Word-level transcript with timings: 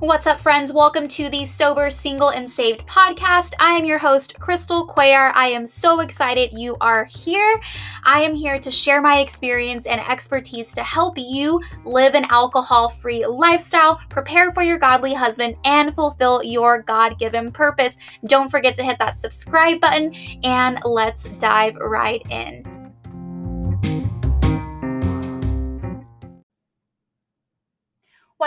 What's 0.00 0.26
up, 0.26 0.40
friends? 0.40 0.72
Welcome 0.72 1.08
to 1.08 1.28
the 1.28 1.44
Sober, 1.44 1.90
Single, 1.90 2.30
and 2.30 2.50
Saved 2.50 2.86
podcast. 2.86 3.52
I 3.60 3.74
am 3.74 3.84
your 3.84 3.98
host, 3.98 4.40
Chrystal 4.40 4.88
Cuellar. 4.88 5.30
I 5.34 5.48
am 5.48 5.66
so 5.66 6.00
excited 6.00 6.54
you 6.54 6.78
are 6.80 7.04
here. 7.04 7.60
I 8.02 8.22
am 8.22 8.34
here 8.34 8.58
to 8.60 8.70
share 8.70 9.02
my 9.02 9.18
experience 9.18 9.84
and 9.84 10.00
expertise 10.00 10.72
to 10.72 10.82
help 10.82 11.18
you 11.18 11.60
live 11.84 12.14
an 12.14 12.24
alcohol 12.30 12.88
free 12.88 13.26
lifestyle, 13.26 14.00
prepare 14.08 14.52
for 14.52 14.62
your 14.62 14.78
godly 14.78 15.12
husband, 15.12 15.56
and 15.66 15.94
fulfill 15.94 16.42
your 16.42 16.80
God 16.80 17.18
given 17.18 17.52
purpose. 17.52 17.98
Don't 18.24 18.48
forget 18.48 18.74
to 18.76 18.82
hit 18.82 18.98
that 19.00 19.20
subscribe 19.20 19.82
button, 19.82 20.14
and 20.44 20.78
let's 20.82 21.24
dive 21.38 21.76
right 21.76 22.22
in. 22.30 22.69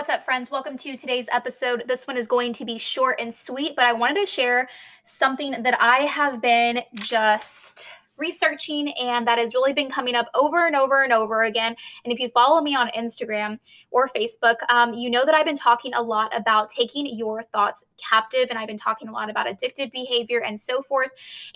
What's 0.03 0.11
up, 0.11 0.25
friends? 0.25 0.51
Welcome 0.51 0.75
to 0.79 0.97
today's 0.97 1.29
episode. 1.31 1.85
This 1.87 2.07
one 2.07 2.17
is 2.17 2.27
going 2.27 2.51
to 2.55 2.65
be 2.65 2.77
short 2.77 3.21
and 3.21 3.33
sweet, 3.33 3.73
but 3.73 3.85
I 3.85 3.93
wanted 3.93 4.19
to 4.19 4.25
share 4.25 4.67
something 5.05 5.51
that 5.63 5.77
I 5.81 5.99
have 5.99 6.41
been 6.41 6.81
just 6.95 7.87
researching 8.17 8.91
and 8.99 9.25
that 9.25 9.37
has 9.37 9.53
really 9.53 9.71
been 9.71 9.89
coming 9.89 10.13
up 10.13 10.27
over 10.35 10.67
and 10.67 10.75
over 10.75 11.03
and 11.03 11.13
over 11.13 11.43
again. 11.43 11.73
And 12.03 12.11
if 12.11 12.19
you 12.19 12.27
follow 12.27 12.61
me 12.61 12.75
on 12.75 12.89
Instagram 12.89 13.57
or 13.91 14.09
Facebook, 14.09 14.55
um, 14.67 14.93
you 14.93 15.09
know 15.09 15.25
that 15.25 15.35
I've 15.35 15.45
been 15.45 15.55
talking 15.55 15.93
a 15.93 16.01
lot 16.01 16.37
about 16.37 16.69
taking 16.69 17.05
your 17.05 17.43
thoughts 17.53 17.85
captive, 17.97 18.47
and 18.49 18.59
I've 18.59 18.67
been 18.67 18.77
talking 18.77 19.07
a 19.07 19.11
lot 19.13 19.29
about 19.29 19.47
addictive 19.47 19.89
behavior 19.93 20.43
and 20.43 20.59
so 20.59 20.81
forth. 20.81 21.11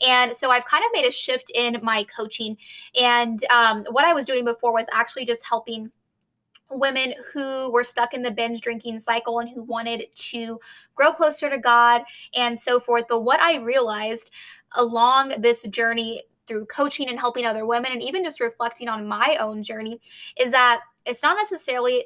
And 0.08 0.32
so 0.32 0.52
I've 0.52 0.66
kind 0.66 0.86
of 0.86 0.92
made 0.94 1.06
a 1.06 1.12
shift 1.12 1.52
in 1.54 1.80
my 1.84 2.06
coaching. 2.06 2.56
And 2.98 3.44
um, 3.52 3.84
what 3.92 4.06
I 4.06 4.14
was 4.14 4.26
doing 4.26 4.46
before 4.46 4.72
was 4.72 4.88
actually 4.94 5.26
just 5.26 5.46
helping 5.46 5.92
women 6.72 7.14
who 7.34 7.72
were 7.72 7.84
stuck 7.84 8.14
in 8.14 8.22
the 8.22 8.32
binge 8.32 8.62
drinking 8.62 9.00
cycle 9.00 9.40
and 9.40 9.50
who 9.50 9.64
wanted 9.64 10.06
to 10.16 10.60
grow 10.96 11.14
closer 11.14 11.50
to 11.50 11.58
God 11.58 12.04
and 12.36 12.60
so 12.60 12.80
forth. 12.80 13.06
But 13.08 13.22
what 13.22 13.40
I 13.40 13.58
realized 13.58 14.32
along 14.76 15.34
this 15.40 15.64
journey 15.64 16.24
through 16.46 16.66
coaching 16.66 17.10
and 17.10 17.20
helping 17.20 17.46
other 17.46 17.66
women, 17.66 17.92
and 17.92 18.02
even 18.02 18.24
just 18.24 18.40
reflecting 18.40 18.88
on 18.88 19.08
my 19.08 19.38
own 19.40 19.64
journey, 19.64 20.00
is 20.40 20.52
that 20.52 20.82
it's 21.06 21.24
not 21.24 21.38
necessarily 21.38 22.06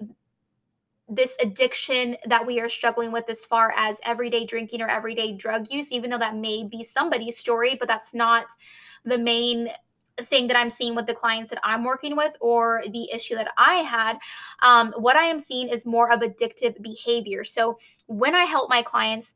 this 1.08 1.36
addiction 1.42 2.16
that 2.26 2.46
we 2.46 2.60
are 2.60 2.70
struggling 2.70 3.12
with 3.12 3.30
as 3.30 3.46
far 3.46 3.74
as 3.76 4.00
everyday 4.06 4.46
drinking 4.46 4.82
or 4.82 4.88
everyday 4.88 5.34
drug 5.34 5.68
use, 5.70 5.92
even 5.92 6.10
though 6.10 6.18
that 6.18 6.38
may 6.38 6.64
be 6.64 6.84
somebody's 6.84 7.38
story, 7.38 7.76
but 7.76 7.88
that's 7.88 8.14
not 8.14 8.46
the 9.04 9.18
main 9.18 9.70
thing 10.18 10.48
that 10.48 10.58
I'm 10.58 10.70
seeing 10.70 10.96
with 10.96 11.08
the 11.08 11.14
clients 11.14 11.50
that 11.52 11.60
I'm 11.64 11.84
working 11.84 12.16
with 12.16 12.36
or 12.40 12.84
the 12.92 13.10
issue 13.14 13.36
that 13.36 13.52
I 13.58 13.76
had, 13.76 14.18
um, 14.62 14.94
what 14.98 15.16
I 15.16 15.26
am 15.26 15.40
seeing 15.40 15.70
is 15.70 15.86
more 15.86 16.12
of 16.12 16.22
addictive 16.22 16.82
behavior. 16.82 17.44
So 17.44 17.78
when 18.08 18.36
I 18.36 18.44
help 18.44 18.70
my 18.70 18.82
clients, 18.82 19.36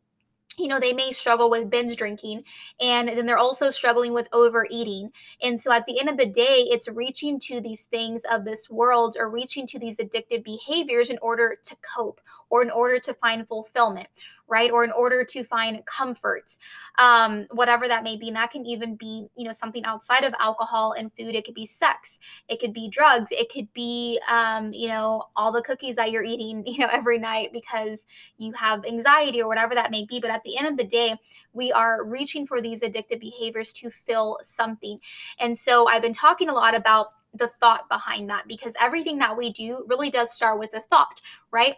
you 0.57 0.67
know, 0.67 0.79
they 0.79 0.93
may 0.93 1.11
struggle 1.11 1.49
with 1.49 1.69
binge 1.69 1.95
drinking 1.97 2.43
and 2.79 3.09
then 3.09 3.25
they're 3.25 3.37
also 3.37 3.69
struggling 3.69 4.13
with 4.13 4.27
overeating. 4.31 5.11
And 5.41 5.59
so 5.59 5.71
at 5.71 5.85
the 5.85 5.99
end 5.99 6.09
of 6.09 6.17
the 6.17 6.25
day, 6.25 6.65
it's 6.69 6.87
reaching 6.87 7.39
to 7.41 7.59
these 7.59 7.85
things 7.85 8.21
of 8.31 8.45
this 8.45 8.69
world 8.69 9.17
or 9.19 9.29
reaching 9.29 9.67
to 9.67 9.79
these 9.79 9.97
addictive 9.97 10.43
behaviors 10.43 11.09
in 11.09 11.17
order 11.21 11.57
to 11.61 11.75
cope 11.95 12.21
or 12.49 12.61
in 12.61 12.71
order 12.71 12.99
to 12.99 13.13
find 13.15 13.47
fulfillment 13.47 14.07
right? 14.47 14.71
Or 14.71 14.83
in 14.83 14.91
order 14.91 15.23
to 15.23 15.43
find 15.43 15.85
comfort 15.85 16.57
um, 16.97 17.47
whatever 17.51 17.87
that 17.87 18.03
may 18.03 18.15
be. 18.15 18.27
And 18.27 18.37
that 18.37 18.51
can 18.51 18.65
even 18.65 18.95
be 18.95 19.27
you 19.35 19.45
know 19.45 19.51
something 19.51 19.83
outside 19.85 20.23
of 20.23 20.33
alcohol 20.39 20.93
and 20.93 21.11
food. 21.13 21.35
It 21.35 21.45
could 21.45 21.55
be 21.55 21.65
sex. 21.65 22.19
It 22.49 22.59
could 22.59 22.73
be 22.73 22.89
drugs. 22.89 23.31
It 23.31 23.51
could 23.51 23.71
be 23.73 24.19
um, 24.31 24.73
you 24.73 24.87
know 24.87 25.23
all 25.35 25.51
the 25.51 25.61
cookies 25.61 25.95
that 25.95 26.11
you're 26.11 26.23
eating 26.23 26.63
you 26.65 26.79
know 26.79 26.89
every 26.91 27.17
night 27.17 27.49
because 27.53 28.03
you 28.37 28.51
have 28.53 28.85
anxiety 28.85 29.41
or 29.41 29.47
whatever 29.47 29.75
that 29.75 29.91
may 29.91 30.05
be. 30.05 30.19
But 30.19 30.31
at 30.31 30.43
the 30.43 30.57
end 30.57 30.67
of 30.67 30.77
the 30.77 30.85
day 30.85 31.15
we 31.53 31.71
are 31.71 32.03
reaching 32.03 32.45
for 32.45 32.61
these 32.61 32.81
addictive 32.81 33.19
behaviors 33.19 33.71
to 33.73 33.89
fill 33.89 34.37
something. 34.41 34.99
And 35.39 35.57
so 35.57 35.87
i've 35.87 36.01
been 36.01 36.13
talking 36.13 36.49
a 36.49 36.53
lot 36.53 36.75
about 36.75 37.07
the 37.33 37.47
thought 37.47 37.87
behind 37.89 38.29
that 38.29 38.47
because 38.47 38.73
everything 38.81 39.17
that 39.17 39.35
we 39.35 39.51
do 39.51 39.85
really 39.87 40.09
does 40.09 40.33
start 40.33 40.59
with 40.59 40.73
a 40.73 40.79
thought 40.79 41.19
right 41.51 41.75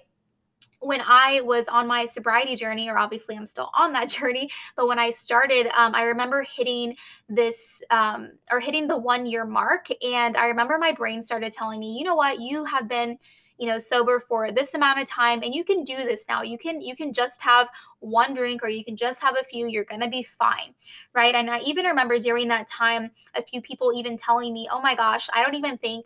when 0.79 1.01
I 1.06 1.41
was 1.41 1.68
on 1.68 1.88
my 1.88 2.06
sobriety 2.06 2.56
journey, 2.56 2.90
or 2.90 2.97
obviously 2.97 3.35
I'm 3.35 3.45
still 3.45 3.69
on 3.73 3.94
that 3.94 4.09
journey, 4.18 4.50
but 4.75 4.88
when 4.88 5.00
I 5.00 5.12
started, 5.12 5.68
um, 5.78 5.95
I 5.95 6.03
remember 6.03 6.44
hitting 6.44 6.95
this 7.29 7.81
um, 7.90 8.31
or 8.51 8.59
hitting 8.59 8.88
the 8.88 8.97
one 8.97 9.25
year 9.25 9.45
mark. 9.45 9.88
And 10.03 10.38
I 10.38 10.47
remember 10.47 10.78
my 10.78 10.91
brain 10.91 11.22
started 11.22 11.51
telling 11.53 11.79
me, 11.79 11.97
you 11.97 12.03
know 12.03 12.16
what, 12.16 12.40
you 12.40 12.63
have 12.66 12.88
been 12.88 13.18
you 13.57 13.68
know 13.68 13.79
sober 13.79 14.19
for 14.19 14.51
this 14.51 14.75
amount 14.75 15.01
of 15.01 15.07
time 15.07 15.41
and 15.41 15.53
you 15.53 15.63
can 15.63 15.84
do 15.84 15.95
this 15.95 16.25
now. 16.29 16.44
You 16.44 16.57
can 16.57 16.79
you 16.79 16.95
can 16.95 17.12
just 17.12 17.41
have 17.41 17.68
one 18.00 18.34
drink 18.35 18.63
or 18.63 18.69
you 18.69 18.85
can 18.85 18.95
just 18.95 19.19
have 19.22 19.35
a 19.35 19.44
few. 19.44 19.68
You're 19.68 19.84
to 19.84 20.07
be 20.09 20.22
fine. 20.22 20.75
Right? 21.13 21.34
And 21.34 21.50
i 21.50 21.59
even 21.62 21.85
remember 21.85 22.19
during 22.19 22.47
that 22.50 22.68
time 22.68 23.09
a 23.35 23.41
few 23.41 23.62
people 23.62 23.91
even 23.95 24.16
telling 24.16 24.53
me 24.53 24.68
oh 24.72 24.81
my 24.81 24.95
gosh 24.95 25.28
i 25.34 25.44
don't 25.44 25.56
even 25.56 25.78
think 25.78 26.06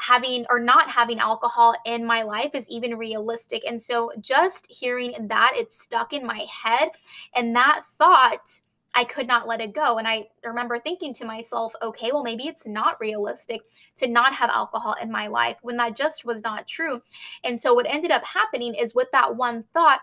having 0.00 0.46
or 0.48 0.58
not 0.58 0.90
having 0.90 1.18
alcohol 1.18 1.74
in 1.84 2.04
my 2.04 2.22
life 2.22 2.54
is 2.54 2.68
even 2.68 2.96
realistic. 2.96 3.62
And 3.68 3.80
so 3.80 4.10
just 4.20 4.66
hearing 4.70 5.14
that, 5.28 5.52
it 5.56 5.72
stuck 5.72 6.12
in 6.12 6.26
my 6.26 6.46
head. 6.62 6.90
And 7.34 7.54
that 7.54 7.82
thought, 7.84 8.60
I 8.94 9.04
could 9.04 9.28
not 9.28 9.46
let 9.46 9.60
it 9.60 9.72
go. 9.72 9.98
And 9.98 10.08
I 10.08 10.26
remember 10.44 10.78
thinking 10.78 11.14
to 11.14 11.24
myself, 11.24 11.72
okay, 11.80 12.10
well, 12.12 12.24
maybe 12.24 12.48
it's 12.48 12.66
not 12.66 13.00
realistic 13.00 13.60
to 13.96 14.08
not 14.08 14.34
have 14.34 14.50
alcohol 14.50 14.96
in 15.00 15.12
my 15.12 15.28
life 15.28 15.58
when 15.62 15.76
that 15.76 15.96
just 15.96 16.24
was 16.24 16.42
not 16.42 16.66
true. 16.66 17.00
And 17.44 17.60
so 17.60 17.72
what 17.72 17.86
ended 17.88 18.10
up 18.10 18.24
happening 18.24 18.74
is 18.74 18.94
with 18.94 19.08
that 19.12 19.36
one 19.36 19.64
thought 19.74 20.00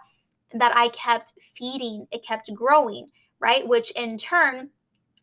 that 0.53 0.71
I 0.75 0.87
kept 0.89 1.33
feeding, 1.37 2.07
it 2.11 2.23
kept 2.25 2.53
growing, 2.53 3.07
right? 3.39 3.67
Which 3.67 3.91
in 3.91 4.17
turn, 4.17 4.69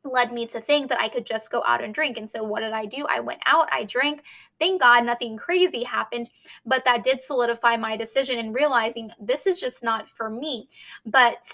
led 0.04 0.32
me 0.32 0.46
to 0.46 0.60
think 0.60 0.88
that 0.88 1.00
I 1.00 1.08
could 1.08 1.26
just 1.26 1.50
go 1.50 1.62
out 1.66 1.82
and 1.82 1.94
drink. 1.94 2.18
And 2.18 2.30
so, 2.30 2.42
what 2.42 2.60
did 2.60 2.72
I 2.72 2.86
do? 2.86 3.06
I 3.08 3.20
went 3.20 3.40
out, 3.46 3.68
I 3.72 3.84
drank. 3.84 4.22
Thank 4.58 4.80
God 4.80 5.04
nothing 5.04 5.36
crazy 5.36 5.82
happened, 5.82 6.30
but 6.64 6.84
that 6.84 7.02
did 7.02 7.22
solidify 7.22 7.76
my 7.76 7.96
decision 7.96 8.38
in 8.38 8.52
realizing 8.52 9.10
this 9.20 9.46
is 9.46 9.60
just 9.60 9.82
not 9.82 10.08
for 10.08 10.30
me. 10.30 10.68
But 11.06 11.44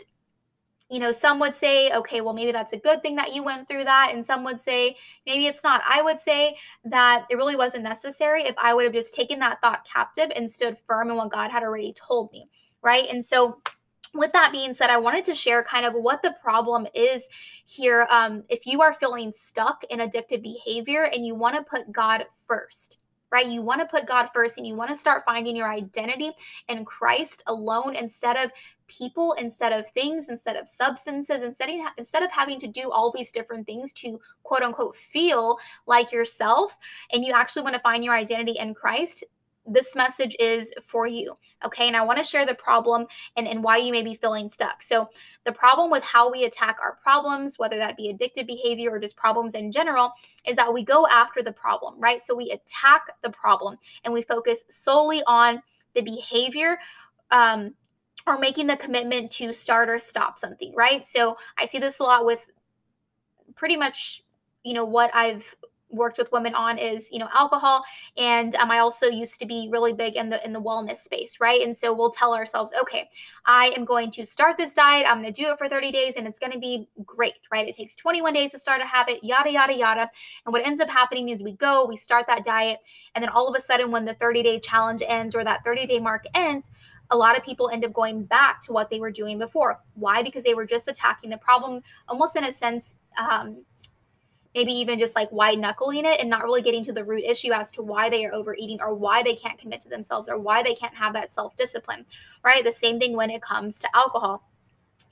you 0.90 0.98
know, 0.98 1.12
some 1.12 1.38
would 1.38 1.54
say, 1.54 1.92
okay, 1.92 2.20
well, 2.20 2.34
maybe 2.34 2.50
that's 2.50 2.72
a 2.72 2.78
good 2.78 3.00
thing 3.00 3.14
that 3.14 3.32
you 3.32 3.44
went 3.44 3.68
through 3.68 3.84
that. 3.84 4.10
And 4.12 4.26
some 4.26 4.42
would 4.42 4.60
say, 4.60 4.96
maybe 5.24 5.46
it's 5.46 5.62
not. 5.62 5.82
I 5.88 6.02
would 6.02 6.18
say 6.18 6.56
that 6.84 7.26
it 7.30 7.36
really 7.36 7.54
wasn't 7.54 7.84
necessary 7.84 8.42
if 8.42 8.56
I 8.58 8.74
would 8.74 8.84
have 8.84 8.92
just 8.92 9.14
taken 9.14 9.38
that 9.38 9.60
thought 9.60 9.86
captive 9.90 10.32
and 10.34 10.50
stood 10.50 10.76
firm 10.76 11.08
in 11.08 11.16
what 11.16 11.30
God 11.30 11.52
had 11.52 11.62
already 11.62 11.92
told 11.92 12.32
me. 12.32 12.48
Right. 12.82 13.06
And 13.08 13.24
so, 13.24 13.60
with 14.14 14.32
that 14.32 14.52
being 14.52 14.74
said, 14.74 14.90
I 14.90 14.98
wanted 14.98 15.24
to 15.26 15.34
share 15.34 15.62
kind 15.62 15.86
of 15.86 15.94
what 15.94 16.22
the 16.22 16.34
problem 16.42 16.86
is 16.94 17.28
here. 17.64 18.06
Um, 18.10 18.44
if 18.48 18.66
you 18.66 18.82
are 18.82 18.92
feeling 18.92 19.32
stuck 19.32 19.84
in 19.90 20.00
addictive 20.00 20.42
behavior 20.42 21.04
and 21.04 21.24
you 21.24 21.34
want 21.34 21.56
to 21.56 21.62
put 21.62 21.92
God 21.92 22.24
first, 22.46 22.98
right? 23.30 23.46
You 23.46 23.62
want 23.62 23.80
to 23.80 23.86
put 23.86 24.06
God 24.06 24.28
first 24.34 24.58
and 24.58 24.66
you 24.66 24.74
want 24.74 24.90
to 24.90 24.96
start 24.96 25.22
finding 25.24 25.56
your 25.56 25.70
identity 25.70 26.32
in 26.68 26.84
Christ 26.84 27.44
alone 27.46 27.94
instead 27.94 28.36
of 28.36 28.50
people, 28.88 29.34
instead 29.34 29.72
of 29.72 29.88
things, 29.92 30.28
instead 30.28 30.56
of 30.56 30.68
substances, 30.68 31.42
instead 31.42 31.70
of, 31.70 31.76
instead 31.96 32.24
of 32.24 32.32
having 32.32 32.58
to 32.58 32.66
do 32.66 32.90
all 32.90 33.12
these 33.12 33.30
different 33.30 33.66
things 33.66 33.92
to 33.92 34.20
quote 34.42 34.62
unquote 34.62 34.96
feel 34.96 35.58
like 35.86 36.10
yourself. 36.10 36.76
And 37.12 37.24
you 37.24 37.32
actually 37.32 37.62
want 37.62 37.76
to 37.76 37.80
find 37.82 38.04
your 38.04 38.14
identity 38.14 38.56
in 38.58 38.74
Christ 38.74 39.22
this 39.70 39.94
message 39.94 40.36
is 40.38 40.72
for 40.82 41.06
you. 41.06 41.36
Okay. 41.64 41.86
And 41.86 41.96
I 41.96 42.02
want 42.02 42.18
to 42.18 42.24
share 42.24 42.44
the 42.44 42.54
problem 42.54 43.06
and, 43.36 43.46
and 43.46 43.62
why 43.62 43.76
you 43.76 43.92
may 43.92 44.02
be 44.02 44.14
feeling 44.14 44.48
stuck. 44.48 44.82
So, 44.82 45.08
the 45.44 45.52
problem 45.52 45.90
with 45.90 46.02
how 46.02 46.30
we 46.30 46.44
attack 46.44 46.76
our 46.82 46.98
problems, 47.02 47.58
whether 47.58 47.76
that 47.76 47.96
be 47.96 48.12
addictive 48.12 48.46
behavior 48.46 48.90
or 48.90 48.98
just 48.98 49.16
problems 49.16 49.54
in 49.54 49.72
general, 49.72 50.12
is 50.46 50.56
that 50.56 50.72
we 50.72 50.84
go 50.84 51.06
after 51.06 51.42
the 51.42 51.52
problem, 51.52 51.94
right? 51.98 52.22
So, 52.22 52.34
we 52.34 52.50
attack 52.50 53.02
the 53.22 53.30
problem 53.30 53.76
and 54.04 54.12
we 54.12 54.22
focus 54.22 54.64
solely 54.68 55.22
on 55.26 55.62
the 55.94 56.02
behavior. 56.02 56.78
Um, 57.30 57.74
or 58.26 58.38
making 58.38 58.66
the 58.66 58.76
commitment 58.76 59.30
to 59.30 59.50
start 59.50 59.88
or 59.88 59.98
stop 59.98 60.36
something, 60.36 60.74
right? 60.74 61.06
So 61.08 61.38
I 61.56 61.64
see 61.64 61.78
this 61.78 62.00
a 62.00 62.02
lot 62.02 62.26
with 62.26 62.50
pretty 63.56 63.78
much 63.78 64.22
you 64.62 64.74
know 64.74 64.84
what 64.84 65.10
I've 65.14 65.54
worked 65.90 66.18
with 66.18 66.30
women 66.32 66.54
on 66.54 66.78
is 66.78 67.08
you 67.10 67.18
know 67.18 67.28
alcohol. 67.34 67.84
And 68.16 68.54
um, 68.56 68.70
i 68.70 68.78
also 68.78 69.06
used 69.06 69.38
to 69.40 69.46
be 69.46 69.68
really 69.70 69.92
big 69.92 70.16
in 70.16 70.28
the 70.28 70.44
in 70.44 70.52
the 70.52 70.60
wellness 70.60 70.98
space 70.98 71.38
right? 71.40 71.62
And 71.62 71.76
so 71.76 71.92
we'll 71.92 72.10
tell 72.10 72.34
ourselves 72.34 72.72
okay 72.80 73.08
i 73.46 73.72
am 73.76 73.84
going 73.84 74.10
to 74.12 74.24
start 74.24 74.56
this 74.56 74.74
diet. 74.74 75.06
I'm 75.08 75.20
going 75.20 75.32
to 75.32 75.42
do 75.42 75.50
it 75.50 75.58
for 75.58 75.68
30 75.68 75.92
days 75.92 76.16
and 76.16 76.26
it's 76.26 76.38
going 76.38 76.52
to 76.52 76.58
be 76.58 76.88
great 77.04 77.34
right? 77.52 77.68
It 77.68 77.76
takes 77.76 77.96
21 77.96 78.32
days 78.32 78.52
to 78.52 78.58
start 78.58 78.80
a 78.80 78.86
habit 78.86 79.22
yada 79.22 79.50
yada 79.50 79.74
yada. 79.74 80.10
And 80.46 80.52
what 80.52 80.66
ends 80.66 80.80
up 80.80 80.88
happening 80.88 81.28
is 81.30 81.42
we 81.42 81.52
go 81.52 81.86
we 81.86 81.96
start 81.96 82.26
that 82.26 82.44
diet 82.44 82.78
and 83.14 83.22
then 83.22 83.30
all 83.30 83.48
of 83.48 83.56
a 83.56 83.60
sudden 83.60 83.90
when 83.90 84.04
the 84.04 84.14
30 84.14 84.42
day 84.42 84.60
challenge 84.60 85.02
ends 85.06 85.34
or 85.34 85.44
that 85.44 85.64
30 85.64 85.86
day 85.86 86.00
mark 86.00 86.24
ends 86.34 86.70
a 87.10 87.16
lot 87.16 87.36
of 87.36 87.44
people 87.44 87.68
end 87.70 87.84
up 87.84 87.92
going 87.92 88.24
back 88.24 88.60
to 88.62 88.72
what 88.72 88.88
they 88.88 89.00
were 89.00 89.10
doing 89.10 89.38
before. 89.38 89.80
Why? 89.94 90.22
Because 90.22 90.44
they 90.44 90.54
were 90.54 90.66
just 90.66 90.88
attacking 90.88 91.30
the 91.30 91.38
problem 91.38 91.82
almost 92.08 92.36
in 92.36 92.44
a 92.44 92.54
sense 92.54 92.94
um, 93.18 93.64
maybe 94.54 94.72
even 94.72 94.98
just 94.98 95.14
like 95.14 95.30
white 95.30 95.58
knuckling 95.58 96.04
it 96.04 96.20
and 96.20 96.28
not 96.28 96.42
really 96.42 96.62
getting 96.62 96.84
to 96.84 96.92
the 96.92 97.04
root 97.04 97.24
issue 97.24 97.52
as 97.52 97.70
to 97.70 97.82
why 97.82 98.08
they 98.08 98.24
are 98.24 98.34
overeating 98.34 98.80
or 98.80 98.94
why 98.94 99.22
they 99.22 99.34
can't 99.34 99.58
commit 99.58 99.80
to 99.80 99.88
themselves 99.88 100.28
or 100.28 100.38
why 100.38 100.62
they 100.62 100.74
can't 100.74 100.94
have 100.94 101.12
that 101.12 101.32
self 101.32 101.54
discipline, 101.56 102.04
right? 102.44 102.64
The 102.64 102.72
same 102.72 102.98
thing 102.98 103.14
when 103.14 103.30
it 103.30 103.42
comes 103.42 103.80
to 103.80 103.88
alcohol. 103.94 104.44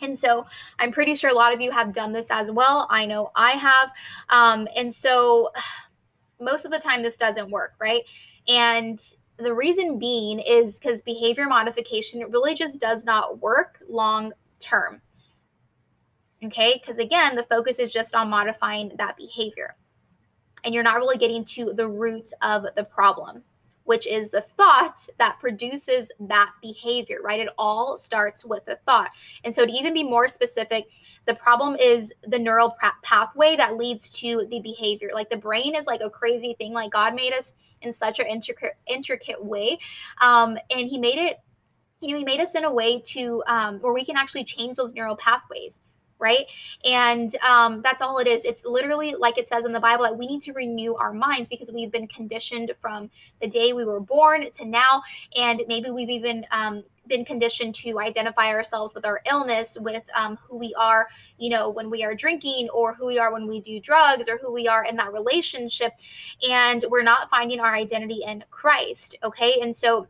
And 0.00 0.17
so 0.17 0.46
I'm 0.79 0.93
pretty 0.93 1.14
sure 1.14 1.31
a 1.31 1.35
lot 1.35 1.55
of 1.55 1.61
you 1.61 1.70
have 1.70 1.93
done 1.93 2.12
this 2.12 2.31
as 2.31 2.50
well. 2.50 2.87
I 2.90 3.06
know 3.06 3.31
I 3.35 3.52
have. 3.52 3.93
Um, 4.29 4.69
and 4.76 4.93
so 4.93 5.50
most 6.40 6.64
of 6.64 6.70
the 6.70 6.79
time, 6.79 7.02
this 7.02 7.17
doesn't 7.17 7.50
work, 7.50 7.75
right? 7.81 8.02
And 8.49 8.99
the 9.38 9.55
reason 9.55 9.99
being 9.99 10.40
is 10.40 10.79
because 10.79 11.02
behavior 11.02 11.46
modification 11.46 12.20
really 12.31 12.55
just 12.55 12.81
does 12.81 13.05
not 13.05 13.40
work 13.40 13.81
long 13.88 14.32
term. 14.58 15.00
Okay, 16.44 16.81
because 16.81 16.99
again, 16.99 17.35
the 17.35 17.43
focus 17.43 17.79
is 17.79 17.93
just 17.93 18.14
on 18.14 18.31
modifying 18.31 18.93
that 18.96 19.17
behavior. 19.17 19.76
And 20.64 20.75
you're 20.75 20.85
not 20.85 20.96
really 20.96 21.19
getting 21.19 21.44
to 21.44 21.73
the 21.73 21.88
root 21.88 22.31
of 22.43 22.67
the 22.76 22.85
problem 22.85 23.43
which 23.88 24.06
is 24.06 24.29
the 24.29 24.43
thought 24.43 25.00
that 25.17 25.40
produces 25.40 26.12
that 26.20 26.50
behavior, 26.61 27.20
right? 27.25 27.40
It 27.40 27.49
all 27.56 27.96
starts 27.96 28.44
with 28.44 28.67
the 28.67 28.79
thought. 28.85 29.08
And 29.44 29.55
so, 29.55 29.64
to 29.64 29.73
even 29.73 29.94
be 29.94 30.02
more 30.05 30.29
specific, 30.29 30.88
the 31.25 31.35
problem 31.35 31.75
is 31.81 32.12
the 32.25 32.38
neural 32.38 32.76
pathway 33.02 33.56
that 33.56 33.79
leads 33.79 34.11
to 34.20 34.46
the 34.50 34.61
behavior. 34.61 35.08
Like 35.14 35.31
the 35.31 35.38
brain 35.38 35.75
is 35.75 35.87
like 35.87 36.02
a 36.02 36.11
crazy 36.11 36.55
thing. 36.58 36.75
Like 36.75 36.90
God 36.90 37.14
made 37.14 37.32
us 37.32 37.55
in 37.81 37.90
such 37.90 38.19
an 38.19 38.26
intricate, 38.26 38.75
intricate 38.88 39.43
way, 39.43 39.79
um, 40.20 40.58
and 40.70 40.87
He 40.87 40.99
made 40.99 41.19
it. 41.19 41.38
You 42.02 42.12
know, 42.12 42.19
He 42.19 42.25
made 42.25 42.40
us 42.40 42.55
in 42.55 42.64
a 42.64 42.73
way 42.73 43.00
to 43.06 43.43
um, 43.46 43.79
where 43.79 43.94
we 43.94 44.05
can 44.05 44.19
actually 44.19 44.44
change 44.44 44.76
those 44.76 44.93
neural 44.93 45.17
pathways 45.17 45.81
right? 46.18 46.46
And 46.84 47.34
um, 47.42 47.80
that's 47.82 48.02
all 48.02 48.18
it 48.18 48.26
is. 48.26 48.44
It's 48.44 48.64
literally 48.64 49.14
like 49.14 49.38
it 49.38 49.48
says 49.48 49.64
in 49.64 49.72
the 49.72 49.80
Bible 49.80 50.04
that 50.04 50.16
we 50.16 50.26
need 50.26 50.40
to 50.42 50.52
renew 50.52 50.94
our 50.94 51.12
minds 51.12 51.48
because 51.48 51.70
we've 51.72 51.92
been 51.92 52.08
conditioned 52.08 52.72
from 52.80 53.10
the 53.40 53.48
day 53.48 53.72
we 53.72 53.84
were 53.84 54.00
born 54.00 54.50
to 54.50 54.64
now. 54.64 55.02
And 55.36 55.62
maybe 55.68 55.90
we've 55.90 56.10
even 56.10 56.44
um, 56.50 56.82
been 57.06 57.24
conditioned 57.24 57.74
to 57.76 57.98
identify 58.00 58.48
ourselves 58.48 58.94
with 58.94 59.06
our 59.06 59.20
illness, 59.30 59.78
with 59.80 60.08
um, 60.14 60.38
who 60.42 60.58
we 60.58 60.74
are, 60.78 61.08
you 61.38 61.50
know, 61.50 61.70
when 61.70 61.88
we 61.88 62.04
are 62.04 62.14
drinking, 62.14 62.68
or 62.70 62.94
who 62.94 63.06
we 63.06 63.18
are 63.18 63.32
when 63.32 63.46
we 63.46 63.60
do 63.60 63.80
drugs, 63.80 64.28
or 64.28 64.38
who 64.38 64.52
we 64.52 64.68
are 64.68 64.84
in 64.84 64.96
that 64.96 65.12
relationship. 65.12 65.92
And 66.48 66.84
we're 66.90 67.02
not 67.02 67.30
finding 67.30 67.60
our 67.60 67.74
identity 67.74 68.22
in 68.26 68.44
Christ. 68.50 69.16
Okay. 69.22 69.58
And 69.62 69.74
so 69.74 70.06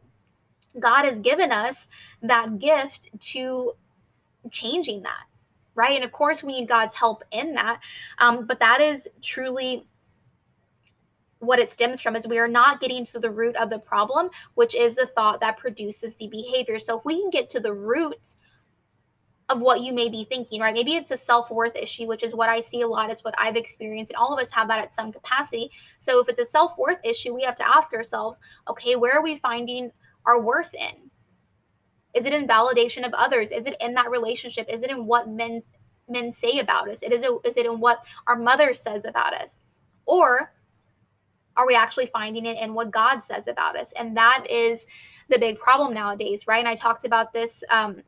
God 0.81 1.05
has 1.05 1.21
given 1.21 1.53
us 1.53 1.89
that 2.23 2.59
gift 2.59 3.09
to 3.33 3.73
changing 4.51 5.03
that 5.03 5.28
right? 5.79 5.95
And 5.95 6.05
of 6.05 6.13
course, 6.13 6.43
we 6.43 6.53
need 6.53 6.69
God's 6.69 6.95
help 6.95 7.23
in 7.31 7.55
that. 7.55 7.81
Um, 8.19 8.47
but 8.47 8.59
that 8.61 8.81
is 8.81 9.09
truly 9.23 9.87
what 11.39 11.61
it 11.61 11.71
stems 11.71 12.01
from 12.01 12.17
is 12.17 12.27
we 12.27 12.41
are 12.41 12.49
not 12.49 12.81
getting 12.81 13.05
to 13.05 13.21
the 13.21 13.31
root 13.31 13.55
of 13.57 13.71
the 13.71 13.79
problem, 13.79 14.29
which 14.55 14.75
is 14.75 14.97
the 14.97 15.07
thought 15.07 15.41
that 15.41 15.57
produces 15.57 16.17
the 16.17 16.27
behavior. 16.27 16.81
So 16.81 16.99
if 16.99 17.05
we 17.05 17.21
can 17.21 17.31
get 17.31 17.49
to 17.51 17.61
the 17.61 17.73
root 17.73 18.35
of 19.49 19.63
what 19.63 19.81
you 19.81 19.93
may 19.93 20.09
be 20.09 20.25
thinking, 20.25 20.61
right? 20.61 20.75
Maybe 20.75 20.97
it's 20.97 21.13
a 21.13 21.17
self 21.17 21.49
worth 21.51 21.77
issue, 21.77 22.07
which 22.07 22.25
is 22.25 22.35
what 22.35 22.51
I 22.51 22.61
see 22.61 22.83
a 22.83 22.87
lot. 22.87 23.09
It's 23.11 23.25
what 23.25 23.37
I've 23.39 23.57
experienced, 23.57 24.13
and 24.13 24.17
all 24.17 24.35
of 24.35 24.45
us 24.45 24.53
have 24.53 24.69
that 24.69 24.81
at 24.81 24.93
some 24.93 25.13
capacity. 25.13 25.71
So 26.01 26.21
if 26.21 26.29
it's 26.29 26.41
a 26.41 26.45
self 26.45 26.77
worth 26.77 26.99
issue, 27.05 27.33
we 27.33 27.45
have 27.45 27.55
to 27.57 27.69
ask 27.69 27.93
ourselves, 27.95 28.41
okay, 28.69 28.97
where 28.97 29.17
are 29.17 29.23
we 29.23 29.37
finding 29.37 29.91
our 30.27 30.43
worth 30.43 30.75
in? 30.75 31.08
Is 32.15 32.27
it 32.27 32.33
in 32.33 32.47
validation 32.47 33.07
of 33.07 33.13
others? 33.15 33.51
Is 33.51 33.67
it 33.67 33.77
in 33.81 33.95
that 33.95 34.11
relationship? 34.11 34.67
Is 34.69 34.83
it 34.83 34.91
in 34.91 35.07
what 35.07 35.29
men 35.29 35.63
men 36.09 36.33
say 36.33 36.59
about 36.59 36.89
us? 36.89 37.03
It 37.03 37.13
is, 37.13 37.25
is 37.45 37.57
it 37.57 37.67
in 37.67 37.81
what 37.81 38.05
our 38.27 38.37
mother 38.37 38.75
says 38.75 39.05
about 39.05 39.35
us? 39.35 39.61
Or 40.07 40.53
are 41.57 41.67
we 41.67 41.75
actually 41.75 42.07
finding 42.07 42.47
it 42.47 42.59
in 42.59 42.73
what 42.73 42.91
God 42.91 43.19
says 43.19 43.49
about 43.49 43.79
us? 43.79 43.93
And 43.93 44.17
that 44.17 44.47
is 44.49 44.87
the 45.29 45.39
big 45.39 45.59
problem 45.59 45.93
nowadays, 45.93 46.47
right? 46.47 46.61
And 46.61 46.69
I 46.69 46.75
talked 46.75 47.05
about 47.05 47.33
this 47.33 47.63
um, 47.71 47.99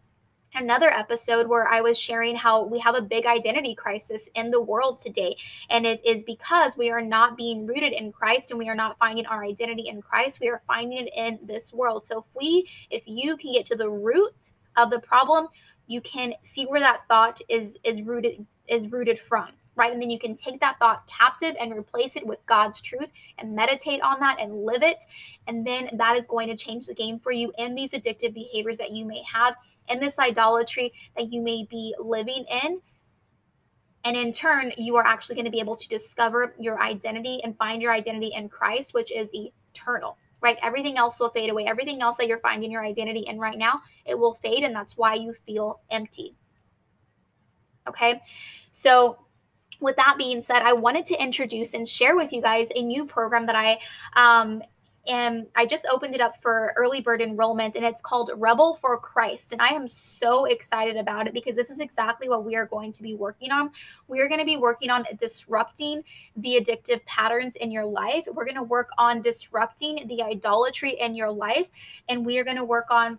another 0.54 0.90
episode 0.90 1.46
where 1.46 1.68
I 1.68 1.80
was 1.80 1.98
sharing 1.98 2.34
how 2.34 2.64
we 2.64 2.78
have 2.80 2.94
a 2.94 3.02
big 3.02 3.26
identity 3.26 3.74
crisis 3.74 4.28
in 4.34 4.50
the 4.50 4.60
world 4.60 4.98
today. 4.98 5.36
And 5.70 5.86
it 5.86 6.04
is 6.04 6.24
because 6.24 6.76
we 6.76 6.90
are 6.90 7.02
not 7.02 7.36
being 7.36 7.66
rooted 7.66 7.92
in 7.92 8.12
Christ 8.12 8.50
and 8.50 8.58
we 8.58 8.68
are 8.68 8.74
not 8.74 8.98
finding 8.98 9.26
our 9.26 9.44
identity 9.44 9.88
in 9.88 10.02
Christ. 10.02 10.40
We 10.40 10.48
are 10.48 10.58
finding 10.66 11.06
it 11.06 11.12
in 11.16 11.38
this 11.44 11.72
world. 11.72 12.04
So 12.04 12.20
if 12.20 12.36
we, 12.36 12.68
if 12.90 13.04
you 13.06 13.36
can 13.36 13.52
get 13.52 13.66
to 13.66 13.76
the 13.76 13.90
root 13.90 14.52
of 14.76 14.90
the 14.90 15.00
problem, 15.00 15.48
you 15.90 16.00
can 16.00 16.32
see 16.42 16.64
where 16.66 16.80
that 16.80 17.06
thought 17.08 17.40
is 17.48 17.76
is 17.82 18.00
rooted 18.02 18.46
is 18.68 18.92
rooted 18.92 19.18
from 19.18 19.48
right 19.74 19.92
and 19.92 20.00
then 20.00 20.08
you 20.08 20.20
can 20.20 20.34
take 20.34 20.60
that 20.60 20.78
thought 20.78 21.04
captive 21.08 21.56
and 21.58 21.76
replace 21.76 22.14
it 22.14 22.24
with 22.24 22.38
god's 22.46 22.80
truth 22.80 23.10
and 23.38 23.52
meditate 23.52 24.00
on 24.00 24.20
that 24.20 24.36
and 24.40 24.54
live 24.64 24.84
it 24.84 25.02
and 25.48 25.66
then 25.66 25.90
that 25.94 26.16
is 26.16 26.26
going 26.26 26.46
to 26.46 26.56
change 26.56 26.86
the 26.86 26.94
game 26.94 27.18
for 27.18 27.32
you 27.32 27.52
in 27.58 27.74
these 27.74 27.92
addictive 27.92 28.32
behaviors 28.32 28.78
that 28.78 28.92
you 28.92 29.04
may 29.04 29.20
have 29.22 29.56
in 29.90 30.00
this 30.00 30.18
idolatry 30.18 30.92
that 31.16 31.32
you 31.32 31.42
may 31.42 31.66
be 31.68 31.94
living 31.98 32.44
in 32.64 32.80
and 34.04 34.16
in 34.16 34.32
turn, 34.32 34.72
you 34.78 34.96
are 34.96 35.06
actually 35.06 35.34
going 35.34 35.44
to 35.44 35.50
be 35.50 35.60
able 35.60 35.76
to 35.76 35.88
discover 35.88 36.54
your 36.58 36.80
identity 36.80 37.40
and 37.44 37.56
find 37.56 37.82
your 37.82 37.92
identity 37.92 38.32
in 38.34 38.48
Christ, 38.48 38.94
which 38.94 39.12
is 39.12 39.30
eternal, 39.34 40.16
right? 40.40 40.56
Everything 40.62 40.96
else 40.96 41.20
will 41.20 41.28
fade 41.28 41.50
away. 41.50 41.66
Everything 41.66 42.00
else 42.00 42.16
that 42.16 42.26
you're 42.26 42.38
finding 42.38 42.70
your 42.70 42.84
identity 42.84 43.20
in 43.20 43.38
right 43.38 43.58
now, 43.58 43.82
it 44.06 44.18
will 44.18 44.34
fade. 44.34 44.62
And 44.62 44.74
that's 44.74 44.96
why 44.96 45.14
you 45.14 45.34
feel 45.34 45.80
empty. 45.90 46.34
Okay. 47.88 48.20
So, 48.70 49.18
with 49.80 49.96
that 49.96 50.16
being 50.18 50.42
said, 50.42 50.62
I 50.62 50.74
wanted 50.74 51.06
to 51.06 51.22
introduce 51.22 51.72
and 51.72 51.88
share 51.88 52.14
with 52.14 52.32
you 52.32 52.42
guys 52.42 52.68
a 52.76 52.82
new 52.82 53.06
program 53.06 53.46
that 53.46 53.56
I 53.56 53.78
um, 54.14 54.62
and 55.08 55.46
I 55.56 55.64
just 55.64 55.86
opened 55.90 56.14
it 56.14 56.20
up 56.20 56.40
for 56.40 56.74
early 56.76 57.00
bird 57.00 57.22
enrollment 57.22 57.74
and 57.74 57.84
it's 57.84 58.00
called 58.00 58.30
Rebel 58.36 58.74
for 58.74 58.98
Christ. 58.98 59.52
And 59.52 59.62
I 59.62 59.68
am 59.68 59.88
so 59.88 60.44
excited 60.44 60.96
about 60.96 61.26
it 61.26 61.32
because 61.32 61.56
this 61.56 61.70
is 61.70 61.80
exactly 61.80 62.28
what 62.28 62.44
we 62.44 62.54
are 62.54 62.66
going 62.66 62.92
to 62.92 63.02
be 63.02 63.14
working 63.14 63.50
on. 63.50 63.70
We 64.08 64.20
are 64.20 64.28
going 64.28 64.40
to 64.40 64.46
be 64.46 64.58
working 64.58 64.90
on 64.90 65.04
disrupting 65.18 66.04
the 66.36 66.60
addictive 66.60 67.04
patterns 67.06 67.56
in 67.56 67.70
your 67.70 67.86
life. 67.86 68.26
We're 68.30 68.44
going 68.44 68.56
to 68.56 68.62
work 68.62 68.90
on 68.98 69.22
disrupting 69.22 70.06
the 70.06 70.22
idolatry 70.22 70.90
in 71.00 71.14
your 71.14 71.30
life. 71.30 71.68
And 72.08 72.24
we 72.24 72.38
are 72.38 72.44
going 72.44 72.58
to 72.58 72.64
work 72.64 72.86
on 72.90 73.18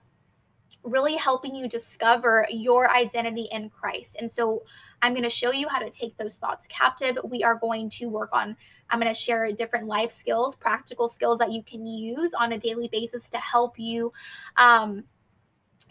really 0.83 1.15
helping 1.15 1.55
you 1.55 1.67
discover 1.67 2.45
your 2.49 2.89
identity 2.91 3.47
in 3.51 3.69
Christ. 3.69 4.17
And 4.19 4.29
so 4.29 4.63
I'm 5.01 5.13
going 5.13 5.23
to 5.23 5.29
show 5.29 5.51
you 5.51 5.67
how 5.67 5.79
to 5.79 5.89
take 5.89 6.17
those 6.17 6.37
thoughts 6.37 6.67
captive. 6.67 7.17
We 7.23 7.43
are 7.43 7.55
going 7.55 7.89
to 7.91 8.07
work 8.07 8.29
on, 8.33 8.55
I'm 8.89 8.99
going 8.99 9.13
to 9.13 9.19
share 9.19 9.51
different 9.51 9.85
life 9.85 10.11
skills, 10.11 10.55
practical 10.55 11.07
skills 11.07 11.39
that 11.39 11.51
you 11.51 11.63
can 11.63 11.85
use 11.85 12.33
on 12.33 12.53
a 12.53 12.57
daily 12.57 12.88
basis 12.91 13.29
to 13.31 13.38
help 13.38 13.79
you 13.79 14.11
um, 14.57 15.03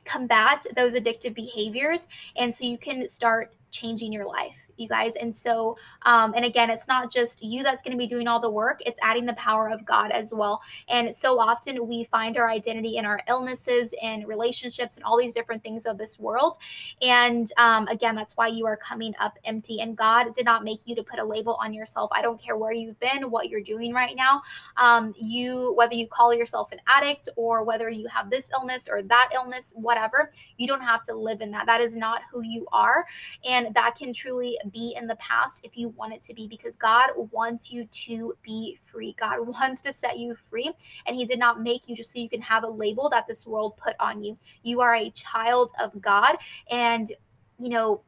combat 0.05 0.67
those 0.77 0.95
addictive 0.95 1.35
behaviors. 1.35 2.09
And 2.37 2.53
so 2.55 2.65
you 2.65 2.79
can 2.79 3.07
start 3.09 3.55
changing 3.71 4.13
your 4.13 4.27
life 4.27 4.71
you 4.81 4.89
guys. 4.89 5.15
And 5.17 5.35
so, 5.35 5.77
um, 6.03 6.33
and 6.35 6.45
again, 6.45 6.71
it's 6.71 6.89
not 6.89 7.13
just 7.13 7.45
you 7.45 7.63
that's 7.63 7.83
going 7.83 7.93
to 7.93 7.99
be 7.99 8.07
doing 8.07 8.27
all 8.27 8.41
the 8.41 8.51
work, 8.51 8.81
it's 8.87 8.99
adding 9.03 9.27
the 9.27 9.35
power 9.35 9.69
of 9.69 9.85
God 9.85 10.11
as 10.11 10.33
well. 10.33 10.63
And 10.89 11.15
so 11.15 11.39
often 11.39 11.87
we 11.87 12.05
find 12.05 12.37
our 12.39 12.49
identity 12.49 12.97
in 12.97 13.05
our 13.05 13.21
illnesses 13.29 13.95
and 14.03 14.27
relationships 14.27 14.97
and 14.97 15.05
all 15.05 15.19
these 15.19 15.35
different 15.35 15.63
things 15.63 15.85
of 15.87 15.99
this 15.99 16.19
world. 16.19 16.57
And 17.03 17.51
um, 17.59 17.87
again, 17.89 18.15
that's 18.15 18.37
why 18.37 18.49
you 18.49 18.67
are 18.67 18.77
coming 18.77 19.15
up 19.21 19.39
empty. 19.45 19.81
And 19.81 19.97
God 19.97 20.35
did 20.35 20.47
not 20.47 20.65
make 20.65 20.87
you 20.87 20.95
to 20.97 21.03
put 21.03 21.19
a 21.19 21.25
label 21.25 21.59
on 21.63 21.75
yourself. 21.75 22.11
I 22.13 22.23
don't 22.23 22.41
care 22.41 22.57
where 22.57 22.73
you've 22.73 22.99
been, 23.01 23.31
what 23.31 23.51
you're 23.51 23.61
doing 23.61 23.93
right 23.93 24.17
now. 24.17 24.41
Um, 24.79 25.15
you, 25.17 25.75
whether 25.77 25.95
you 25.95 26.07
call 26.07 26.33
yourself 26.33 26.73
an 26.73 26.79
addict 26.87 27.29
or 27.37 27.65
whether 27.65 27.91
you 27.91 28.09
have 28.09 28.31
this 28.31 28.51
illness 28.53 28.89
or 28.91 29.03
that 29.03 29.31
illness, 29.35 29.73
whatever, 29.77 30.31
you 30.57 30.67
don't 30.67 30.81
have 30.81 31.03
to 31.03 31.15
live 31.15 31.43
in 31.43 31.51
that. 31.51 31.67
That 31.67 31.81
is 31.81 31.97
not 31.97 32.23
who 32.33 32.43
you 32.43 32.67
are. 32.73 33.07
And 33.45 33.60
that 33.75 33.95
can 33.97 34.13
truly 34.13 34.59
be 34.73 34.95
in 34.99 35.07
the 35.07 35.17
past 35.17 35.65
if 35.65 35.77
you 35.77 35.89
want 35.91 36.13
it 36.13 36.23
to 36.25 36.35
be 36.35 36.47
because 36.47 36.77
God 36.77 37.11
wants 37.33 37.71
you 37.71 37.85
to 37.85 38.35
be 38.43 38.79
free. 38.85 39.15
God 39.19 39.41
wants 39.47 39.81
to 39.83 39.93
set 39.93 40.19
you 40.19 40.35
free, 40.35 40.71
and 41.07 41.17
He 41.17 41.25
did 41.25 41.39
not 41.39 41.63
make 41.63 41.89
you 41.89 41.97
just 41.97 42.13
so 42.13 42.19
you 42.19 42.29
can 42.29 42.43
have 42.43 42.65
a 42.65 42.69
label 42.69 43.09
that 43.11 43.27
this 43.27 43.47
world 43.47 43.77
put 43.77 43.95
on 44.01 44.23
you. 44.23 44.37
You 44.63 44.81
are 44.81 44.95
a 44.95 45.11
child 45.11 45.73
of 45.81 46.01
God, 46.01 46.37
and 46.71 47.11
you 47.59 47.69
know, 47.69 48.03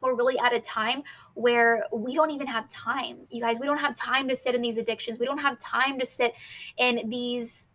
we're 0.00 0.14
really 0.14 0.38
at 0.38 0.54
a 0.54 0.60
time 0.60 1.02
where 1.34 1.82
we 1.92 2.14
don't 2.14 2.30
even 2.30 2.46
have 2.46 2.68
time. 2.68 3.18
You 3.30 3.40
guys, 3.40 3.58
we 3.58 3.66
don't 3.66 3.78
have 3.78 3.96
time 3.96 4.28
to 4.28 4.36
sit 4.36 4.54
in 4.54 4.60
these 4.60 4.76
addictions. 4.76 5.18
We 5.18 5.26
don't 5.26 5.38
have 5.38 5.58
time 5.58 5.98
to 5.98 6.06
sit 6.06 6.34
in 6.76 7.08
these 7.08 7.68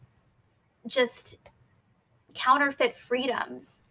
just 0.87 1.37
counterfeit 2.33 2.95
freedoms 2.95 3.81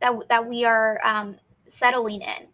that 0.00 0.28
that 0.28 0.46
we 0.46 0.64
are 0.64 1.00
um, 1.02 1.36
settling 1.64 2.22
in 2.22 2.48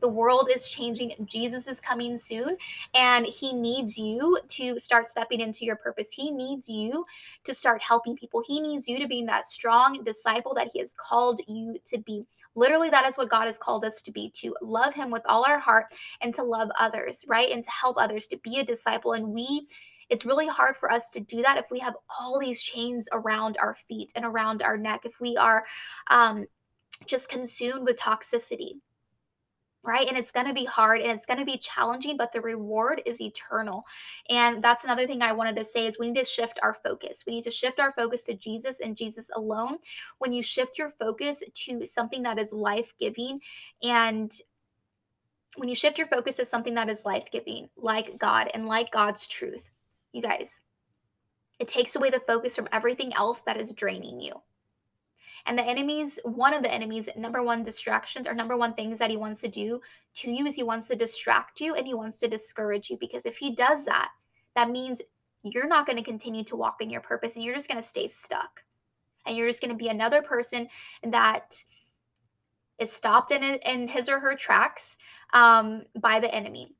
the 0.00 0.08
world 0.08 0.48
is 0.54 0.68
changing. 0.68 1.14
Jesus 1.24 1.66
is 1.66 1.80
coming 1.80 2.16
soon, 2.16 2.56
and 2.94 3.26
He 3.26 3.52
needs 3.52 3.96
you 3.96 4.38
to 4.48 4.78
start 4.78 5.08
stepping 5.08 5.40
into 5.40 5.64
your 5.64 5.76
purpose. 5.76 6.08
He 6.12 6.30
needs 6.30 6.68
you 6.68 7.04
to 7.44 7.54
start 7.54 7.82
helping 7.82 8.16
people. 8.16 8.42
He 8.46 8.60
needs 8.60 8.88
you 8.88 8.98
to 8.98 9.08
be 9.08 9.24
that 9.24 9.46
strong 9.46 10.02
disciple 10.04 10.54
that 10.54 10.70
He 10.72 10.80
has 10.80 10.94
called 10.94 11.40
you 11.46 11.76
to 11.84 11.98
be. 11.98 12.24
Literally, 12.54 12.90
that 12.90 13.06
is 13.06 13.18
what 13.18 13.30
God 13.30 13.46
has 13.46 13.58
called 13.58 13.84
us 13.84 14.02
to 14.02 14.12
be 14.12 14.30
to 14.36 14.54
love 14.62 14.94
Him 14.94 15.10
with 15.10 15.22
all 15.26 15.44
our 15.44 15.58
heart 15.58 15.86
and 16.20 16.32
to 16.34 16.42
love 16.42 16.70
others, 16.78 17.24
right? 17.28 17.50
And 17.50 17.64
to 17.64 17.70
help 17.70 17.96
others 17.98 18.26
to 18.28 18.38
be 18.38 18.58
a 18.58 18.64
disciple. 18.64 19.12
And 19.12 19.28
we, 19.28 19.66
it's 20.08 20.24
really 20.24 20.46
hard 20.46 20.76
for 20.76 20.90
us 20.92 21.10
to 21.12 21.20
do 21.20 21.42
that 21.42 21.58
if 21.58 21.70
we 21.70 21.78
have 21.80 21.94
all 22.18 22.38
these 22.38 22.62
chains 22.62 23.08
around 23.12 23.56
our 23.60 23.74
feet 23.74 24.12
and 24.14 24.24
around 24.24 24.62
our 24.62 24.76
neck, 24.76 25.02
if 25.04 25.20
we 25.20 25.36
are 25.36 25.64
um, 26.10 26.46
just 27.06 27.28
consumed 27.28 27.84
with 27.84 27.98
toxicity 27.98 28.80
right? 29.86 30.08
And 30.08 30.18
it's 30.18 30.32
going 30.32 30.46
to 30.46 30.52
be 30.52 30.64
hard 30.64 31.00
and 31.00 31.12
it's 31.12 31.26
going 31.26 31.38
to 31.38 31.44
be 31.44 31.58
challenging, 31.58 32.16
but 32.16 32.32
the 32.32 32.40
reward 32.40 33.00
is 33.06 33.20
eternal. 33.20 33.86
And 34.28 34.62
that's 34.62 34.84
another 34.84 35.06
thing 35.06 35.22
I 35.22 35.32
wanted 35.32 35.56
to 35.56 35.64
say 35.64 35.86
is 35.86 35.98
we 35.98 36.08
need 36.08 36.18
to 36.18 36.24
shift 36.24 36.58
our 36.62 36.74
focus. 36.74 37.24
We 37.26 37.34
need 37.34 37.44
to 37.44 37.50
shift 37.50 37.78
our 37.78 37.92
focus 37.92 38.24
to 38.24 38.34
Jesus 38.34 38.80
and 38.80 38.96
Jesus 38.96 39.30
alone. 39.34 39.78
When 40.18 40.32
you 40.32 40.42
shift 40.42 40.76
your 40.78 40.90
focus 40.90 41.42
to 41.66 41.86
something 41.86 42.22
that 42.24 42.38
is 42.38 42.52
life-giving 42.52 43.40
and 43.82 44.32
when 45.56 45.68
you 45.70 45.74
shift 45.74 45.96
your 45.96 46.06
focus 46.08 46.36
to 46.36 46.44
something 46.44 46.74
that 46.74 46.90
is 46.90 47.06
life-giving, 47.06 47.70
like 47.76 48.18
God 48.18 48.50
and 48.52 48.66
like 48.66 48.90
God's 48.90 49.26
truth, 49.26 49.70
you 50.12 50.20
guys, 50.20 50.60
it 51.58 51.68
takes 51.68 51.96
away 51.96 52.10
the 52.10 52.20
focus 52.20 52.54
from 52.54 52.68
everything 52.72 53.14
else 53.14 53.40
that 53.46 53.58
is 53.58 53.72
draining 53.72 54.20
you. 54.20 54.34
And 55.46 55.56
the 55.56 55.64
enemy's 55.64 56.18
one 56.24 56.54
of 56.54 56.62
the 56.62 56.72
enemy's 56.72 57.08
number 57.16 57.42
one 57.42 57.62
distractions 57.62 58.26
or 58.26 58.34
number 58.34 58.56
one 58.56 58.74
things 58.74 58.98
that 58.98 59.10
he 59.10 59.16
wants 59.16 59.40
to 59.42 59.48
do 59.48 59.80
to 60.14 60.30
you 60.30 60.44
is 60.46 60.56
he 60.56 60.64
wants 60.64 60.88
to 60.88 60.96
distract 60.96 61.60
you 61.60 61.74
and 61.74 61.86
he 61.86 61.94
wants 61.94 62.18
to 62.18 62.28
discourage 62.28 62.90
you 62.90 62.96
because 62.98 63.26
if 63.26 63.36
he 63.36 63.54
does 63.54 63.84
that, 63.84 64.10
that 64.56 64.70
means 64.70 65.00
you're 65.42 65.68
not 65.68 65.86
going 65.86 65.96
to 65.96 66.02
continue 66.02 66.42
to 66.44 66.56
walk 66.56 66.78
in 66.80 66.90
your 66.90 67.00
purpose 67.00 67.36
and 67.36 67.44
you're 67.44 67.54
just 67.54 67.68
going 67.68 67.80
to 67.80 67.88
stay 67.88 68.08
stuck. 68.08 68.62
And 69.24 69.36
you're 69.36 69.48
just 69.48 69.60
going 69.60 69.70
to 69.72 69.76
be 69.76 69.88
another 69.88 70.22
person 70.22 70.68
that 71.02 71.56
is 72.78 72.92
stopped 72.92 73.30
in, 73.30 73.42
in 73.42 73.88
his 73.88 74.08
or 74.08 74.20
her 74.20 74.34
tracks 74.34 74.96
um, 75.32 75.82
by 76.00 76.20
the 76.20 76.32
enemy 76.34 76.75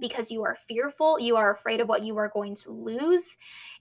because 0.00 0.30
you 0.30 0.42
are 0.44 0.56
fearful, 0.68 1.18
you 1.18 1.36
are 1.36 1.52
afraid 1.52 1.80
of 1.80 1.88
what 1.88 2.04
you 2.04 2.16
are 2.18 2.28
going 2.28 2.54
to 2.56 2.70
lose, 2.70 3.36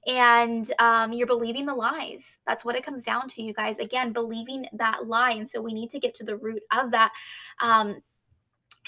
and 0.07 0.71
um, 0.79 1.13
you're 1.13 1.27
believing 1.27 1.65
the 1.65 1.73
lies. 1.73 2.37
That's 2.47 2.63
what 2.63 2.75
it 2.75 2.85
comes 2.85 3.03
down 3.03 3.27
to, 3.29 3.43
you 3.43 3.53
guys. 3.53 3.79
Again, 3.79 4.13
believing 4.13 4.65
that 4.73 5.07
lie. 5.07 5.31
And 5.31 5.49
so 5.49 5.61
we 5.61 5.73
need 5.73 5.89
to 5.91 5.99
get 5.99 6.15
to 6.15 6.23
the 6.23 6.37
root 6.37 6.63
of 6.71 6.91
that 6.91 7.11
um, 7.59 8.01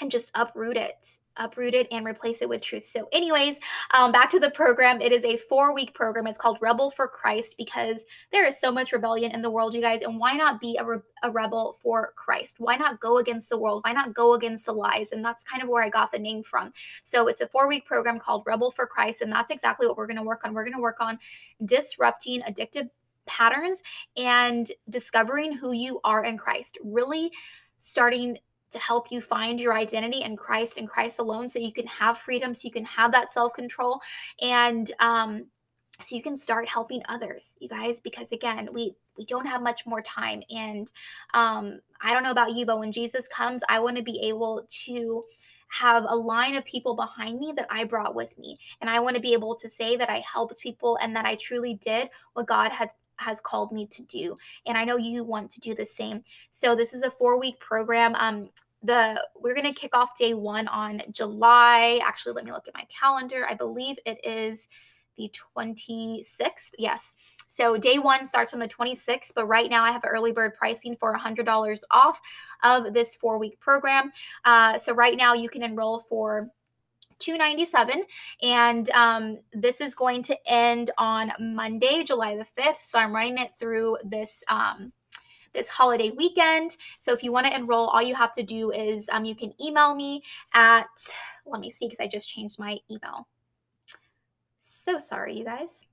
and 0.00 0.10
just 0.10 0.30
uproot 0.34 0.76
it 0.76 1.06
uproot 1.38 1.74
it 1.74 1.88
and 1.90 2.06
replace 2.06 2.42
it 2.42 2.48
with 2.48 2.60
truth. 2.60 2.86
So, 2.86 3.08
anyways, 3.12 3.58
um, 3.92 4.12
back 4.12 4.30
to 4.30 4.40
the 4.40 4.50
program. 4.50 5.00
It 5.00 5.12
is 5.12 5.24
a 5.24 5.36
four 5.36 5.74
week 5.74 5.94
program. 5.94 6.26
It's 6.26 6.38
called 6.38 6.58
Rebel 6.60 6.90
for 6.90 7.08
Christ 7.08 7.56
because 7.56 8.04
there 8.32 8.46
is 8.46 8.60
so 8.60 8.70
much 8.70 8.92
rebellion 8.92 9.32
in 9.32 9.42
the 9.42 9.50
world, 9.50 9.74
you 9.74 9.80
guys. 9.80 10.02
And 10.02 10.18
why 10.18 10.34
not 10.34 10.60
be 10.60 10.76
a, 10.78 10.84
re- 10.84 10.98
a 11.22 11.30
rebel 11.30 11.76
for 11.82 12.12
Christ? 12.16 12.56
Why 12.58 12.76
not 12.76 13.00
go 13.00 13.18
against 13.18 13.48
the 13.48 13.58
world? 13.58 13.82
Why 13.84 13.92
not 13.92 14.14
go 14.14 14.34
against 14.34 14.66
the 14.66 14.72
lies? 14.72 15.12
And 15.12 15.24
that's 15.24 15.44
kind 15.44 15.62
of 15.62 15.68
where 15.68 15.82
I 15.82 15.88
got 15.88 16.12
the 16.12 16.18
name 16.18 16.42
from. 16.42 16.72
So, 17.02 17.28
it's 17.28 17.40
a 17.40 17.48
four 17.48 17.68
week 17.68 17.86
program 17.86 18.18
called 18.18 18.44
Rebel 18.46 18.70
for 18.70 18.86
Christ. 18.86 19.22
And 19.22 19.32
that's 19.32 19.50
exactly 19.50 19.86
what 19.86 19.96
we're 19.96 20.06
going 20.06 20.16
to 20.16 20.22
work 20.22 20.42
on. 20.44 20.54
We're 20.54 20.64
going 20.64 20.74
to 20.74 20.80
work 20.80 21.00
on 21.00 21.18
disrupting 21.64 22.42
addictive 22.42 22.88
patterns 23.26 23.82
and 24.16 24.70
discovering 24.88 25.52
who 25.52 25.72
you 25.72 26.00
are 26.02 26.24
in 26.24 26.36
Christ. 26.36 26.78
Really 26.82 27.30
starting 27.78 28.38
to 28.70 28.78
help 28.78 29.10
you 29.10 29.20
find 29.20 29.58
your 29.58 29.74
identity 29.74 30.22
in 30.22 30.36
Christ 30.36 30.78
and 30.78 30.88
Christ 30.88 31.18
alone 31.18 31.48
so 31.48 31.58
you 31.58 31.72
can 31.72 31.86
have 31.86 32.18
freedom, 32.18 32.54
so 32.54 32.60
you 32.64 32.72
can 32.72 32.84
have 32.84 33.12
that 33.12 33.32
self 33.32 33.54
control, 33.54 34.00
and 34.42 34.92
um, 35.00 35.46
so 36.00 36.14
you 36.14 36.22
can 36.22 36.36
start 36.36 36.68
helping 36.68 37.02
others, 37.08 37.56
you 37.60 37.68
guys, 37.68 38.00
because 38.00 38.32
again, 38.32 38.68
we 38.72 38.94
we 39.16 39.24
don't 39.24 39.46
have 39.46 39.62
much 39.62 39.84
more 39.84 40.02
time. 40.02 40.42
And 40.54 40.90
um, 41.34 41.80
I 42.00 42.14
don't 42.14 42.22
know 42.22 42.30
about 42.30 42.52
you, 42.52 42.64
but 42.64 42.78
when 42.78 42.92
Jesus 42.92 43.26
comes, 43.28 43.64
I 43.68 43.80
want 43.80 43.96
to 43.96 44.02
be 44.02 44.20
able 44.28 44.64
to 44.84 45.24
have 45.70 46.06
a 46.08 46.16
line 46.16 46.54
of 46.54 46.64
people 46.64 46.94
behind 46.94 47.38
me 47.38 47.52
that 47.56 47.66
I 47.68 47.84
brought 47.84 48.14
with 48.14 48.38
me. 48.38 48.58
And 48.80 48.88
I 48.88 49.00
want 49.00 49.16
to 49.16 49.22
be 49.22 49.32
able 49.32 49.54
to 49.56 49.68
say 49.68 49.96
that 49.96 50.08
I 50.08 50.22
helped 50.32 50.60
people 50.60 50.98
and 51.02 51.14
that 51.14 51.26
I 51.26 51.34
truly 51.34 51.74
did 51.74 52.08
what 52.34 52.46
God 52.46 52.70
had 52.70 52.90
has 53.18 53.40
called 53.40 53.72
me 53.72 53.86
to 53.86 54.02
do. 54.04 54.36
And 54.66 54.76
I 54.76 54.84
know 54.84 54.96
you 54.96 55.24
want 55.24 55.50
to 55.50 55.60
do 55.60 55.74
the 55.74 55.86
same. 55.86 56.22
So 56.50 56.74
this 56.74 56.94
is 56.94 57.02
a 57.02 57.10
four 57.10 57.38
week 57.38 57.60
program. 57.60 58.14
Um, 58.16 58.50
the 58.82 59.24
we're 59.34 59.54
going 59.54 59.66
to 59.66 59.78
kick 59.78 59.96
off 59.96 60.16
day 60.16 60.34
one 60.34 60.68
on 60.68 61.02
July. 61.10 62.00
Actually, 62.04 62.34
let 62.34 62.44
me 62.44 62.52
look 62.52 62.68
at 62.68 62.74
my 62.74 62.84
calendar. 62.88 63.46
I 63.48 63.54
believe 63.54 63.96
it 64.06 64.24
is 64.24 64.68
the 65.16 65.30
26th. 65.56 66.70
Yes. 66.78 67.16
So 67.48 67.78
day 67.78 67.98
one 67.98 68.26
starts 68.26 68.52
on 68.52 68.60
the 68.60 68.68
26th, 68.68 69.32
but 69.34 69.46
right 69.46 69.70
now 69.70 69.82
I 69.82 69.90
have 69.90 70.04
early 70.06 70.32
bird 70.32 70.54
pricing 70.54 70.94
for 70.94 71.16
$100 71.16 71.80
off 71.90 72.20
of 72.62 72.92
this 72.92 73.16
four 73.16 73.38
week 73.38 73.58
program. 73.58 74.12
Uh, 74.44 74.78
so 74.78 74.94
right 74.94 75.16
now 75.16 75.32
you 75.32 75.48
can 75.48 75.62
enroll 75.62 75.98
for 75.98 76.50
297 77.18 78.04
and 78.42 78.90
um, 78.90 79.38
this 79.52 79.80
is 79.80 79.94
going 79.94 80.22
to 80.22 80.36
end 80.46 80.90
on 80.98 81.32
monday 81.40 82.04
july 82.04 82.36
the 82.36 82.44
5th 82.44 82.82
so 82.82 82.98
i'm 82.98 83.14
running 83.14 83.38
it 83.38 83.50
through 83.58 83.96
this 84.04 84.44
um, 84.48 84.92
this 85.52 85.68
holiday 85.68 86.10
weekend. 86.16 86.76
So 86.98 87.12
if 87.12 87.22
you 87.22 87.30
want 87.32 87.46
to 87.46 87.54
enroll 87.54 87.88
all 87.88 88.00
you 88.02 88.14
have 88.14 88.32
to 88.32 88.42
do 88.42 88.70
is 88.70 89.08
um, 89.10 89.24
you 89.24 89.34
can 89.34 89.52
email 89.60 89.94
me 89.94 90.22
at 90.54 90.86
let 91.46 91.60
me 91.60 91.70
see 91.70 91.86
because 91.86 92.00
i 92.00 92.06
just 92.06 92.28
changed 92.28 92.58
my 92.58 92.76
email. 92.90 93.26
So 94.62 94.98
sorry 94.98 95.38
you 95.38 95.44
guys. 95.44 95.86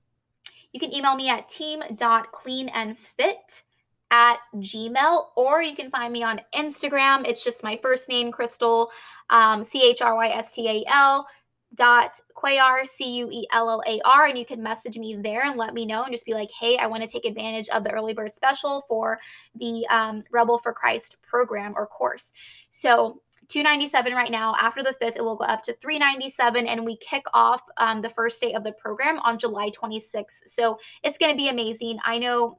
You 0.72 0.80
can 0.80 0.94
email 0.94 1.16
me 1.16 1.30
at 1.30 1.48
team.cleanandfit 1.48 3.62
at 4.10 4.38
gmail 4.56 5.26
or 5.36 5.62
you 5.62 5.74
can 5.74 5.90
find 5.90 6.12
me 6.12 6.22
on 6.22 6.40
instagram 6.54 7.26
it's 7.26 7.42
just 7.42 7.64
my 7.64 7.78
first 7.82 8.08
name 8.08 8.30
Chrystal 8.30 8.88
um, 9.30 9.64
c-h-r-y-s-t-a-l 9.64 11.26
dot 11.74 12.20
Cuellar, 12.36 12.86
C-U-E-L-L-A-R, 12.86 14.26
and 14.26 14.38
you 14.38 14.46
can 14.46 14.62
message 14.62 14.98
me 14.98 15.16
there 15.16 15.44
and 15.44 15.56
let 15.56 15.74
me 15.74 15.86
know 15.86 16.02
and 16.02 16.12
just 16.12 16.26
be 16.26 16.34
like, 16.34 16.50
hey, 16.50 16.76
I 16.76 16.86
want 16.86 17.02
to 17.02 17.08
take 17.08 17.24
advantage 17.24 17.68
of 17.70 17.84
the 17.84 17.92
early 17.92 18.14
bird 18.14 18.32
special 18.32 18.84
for 18.88 19.18
the 19.58 19.86
um, 19.88 20.22
Rebel 20.30 20.58
for 20.58 20.72
Christ 20.72 21.16
program 21.22 21.74
or 21.76 21.86
course. 21.86 22.32
So 22.70 23.20
297 23.48 24.12
right 24.12 24.30
now. 24.30 24.54
After 24.60 24.82
the 24.82 24.94
5th, 25.00 25.16
it 25.16 25.24
will 25.24 25.36
go 25.36 25.44
up 25.44 25.62
to 25.62 25.72
397 25.72 26.66
and 26.66 26.84
we 26.84 26.96
kick 26.96 27.24
off 27.32 27.62
um, 27.76 28.02
the 28.02 28.10
first 28.10 28.40
day 28.40 28.52
of 28.54 28.64
the 28.64 28.72
program 28.72 29.18
on 29.20 29.38
July 29.38 29.70
26th. 29.70 30.40
So 30.46 30.78
it's 31.04 31.16
going 31.16 31.30
to 31.30 31.36
be 31.36 31.48
amazing. 31.48 31.98
I 32.04 32.18
know 32.18 32.58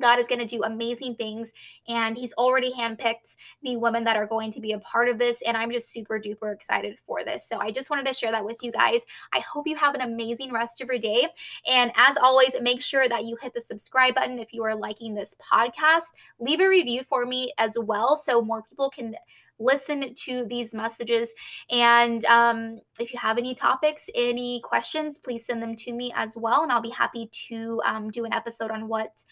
God 0.00 0.18
is 0.18 0.28
going 0.28 0.40
to 0.40 0.46
do 0.46 0.62
amazing 0.62 1.16
things, 1.16 1.52
and 1.88 2.16
He's 2.16 2.32
already 2.34 2.72
handpicked 2.72 3.36
the 3.62 3.76
women 3.76 4.04
that 4.04 4.16
are 4.16 4.26
going 4.26 4.52
to 4.52 4.60
be 4.60 4.72
a 4.72 4.78
part 4.80 5.08
of 5.08 5.18
this. 5.18 5.42
And 5.46 5.56
I'm 5.56 5.70
just 5.70 5.90
super 5.90 6.18
duper 6.18 6.52
excited 6.52 6.98
for 7.06 7.24
this. 7.24 7.48
So 7.48 7.58
I 7.58 7.70
just 7.70 7.90
wanted 7.90 8.06
to 8.06 8.14
share 8.14 8.30
that 8.30 8.44
with 8.44 8.62
you 8.62 8.72
guys. 8.72 9.04
I 9.32 9.40
hope 9.40 9.66
you 9.66 9.76
have 9.76 9.94
an 9.94 10.02
amazing 10.02 10.52
rest 10.52 10.80
of 10.80 10.88
your 10.88 10.98
day. 10.98 11.26
And 11.70 11.92
as 11.96 12.16
always, 12.16 12.54
make 12.60 12.80
sure 12.80 13.08
that 13.08 13.24
you 13.24 13.36
hit 13.40 13.54
the 13.54 13.60
subscribe 13.60 14.14
button 14.14 14.38
if 14.38 14.52
you 14.52 14.64
are 14.64 14.74
liking 14.74 15.14
this 15.14 15.34
podcast. 15.34 16.12
Leave 16.38 16.60
a 16.60 16.68
review 16.68 17.02
for 17.02 17.26
me 17.26 17.52
as 17.58 17.76
well 17.78 18.16
so 18.16 18.42
more 18.42 18.62
people 18.62 18.90
can 18.90 19.14
listen 19.58 20.12
to 20.14 20.44
these 20.46 20.74
messages. 20.74 21.32
And 21.70 22.24
um, 22.26 22.80
if 23.00 23.12
you 23.12 23.18
have 23.18 23.38
any 23.38 23.54
topics, 23.54 24.08
any 24.14 24.60
questions, 24.62 25.18
please 25.18 25.46
send 25.46 25.62
them 25.62 25.74
to 25.76 25.92
me 25.92 26.12
as 26.14 26.36
well. 26.36 26.62
And 26.62 26.72
I'll 26.72 26.82
be 26.82 26.90
happy 26.90 27.30
to 27.48 27.80
um, 27.84 28.10
do 28.10 28.24
an 28.24 28.32
episode 28.32 28.70
on 28.70 28.88
what 28.88 29.24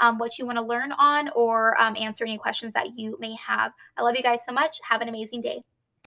um, 0.00 0.18
what 0.18 0.38
you 0.38 0.46
want 0.46 0.58
to 0.58 0.64
learn 0.64 0.92
on 0.92 1.30
or 1.34 1.80
um, 1.80 1.96
answer 1.98 2.24
any 2.24 2.38
questions 2.38 2.72
that 2.72 2.96
you 2.96 3.16
may 3.20 3.34
have. 3.34 3.72
I 3.96 4.02
love 4.02 4.16
you 4.16 4.22
guys 4.22 4.40
so 4.46 4.52
much. 4.52 4.78
Have 4.88 5.02
an 5.02 5.08
amazing 5.08 5.40
day. 5.40 5.62